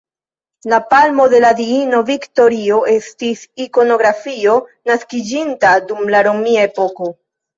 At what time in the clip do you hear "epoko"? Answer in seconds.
6.71-7.11